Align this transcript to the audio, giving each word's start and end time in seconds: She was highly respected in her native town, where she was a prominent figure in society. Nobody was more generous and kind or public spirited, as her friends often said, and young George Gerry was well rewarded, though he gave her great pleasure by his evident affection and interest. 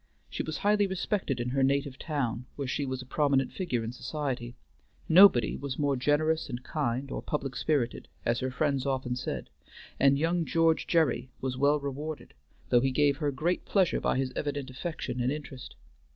She 0.31 0.41
was 0.41 0.57
highly 0.57 0.87
respected 0.87 1.39
in 1.39 1.49
her 1.49 1.61
native 1.61 1.99
town, 1.99 2.47
where 2.55 2.67
she 2.67 2.87
was 2.87 3.03
a 3.03 3.05
prominent 3.05 3.51
figure 3.53 3.83
in 3.83 3.91
society. 3.91 4.55
Nobody 5.07 5.55
was 5.55 5.77
more 5.77 5.95
generous 5.95 6.49
and 6.49 6.63
kind 6.63 7.11
or 7.11 7.21
public 7.21 7.55
spirited, 7.55 8.07
as 8.25 8.39
her 8.39 8.49
friends 8.49 8.87
often 8.87 9.15
said, 9.15 9.51
and 9.99 10.17
young 10.17 10.43
George 10.43 10.87
Gerry 10.87 11.29
was 11.39 11.55
well 11.55 11.79
rewarded, 11.79 12.33
though 12.69 12.81
he 12.81 12.89
gave 12.89 13.17
her 13.17 13.29
great 13.29 13.63
pleasure 13.63 14.01
by 14.01 14.17
his 14.17 14.33
evident 14.35 14.71
affection 14.71 15.21
and 15.21 15.31
interest. 15.31 15.75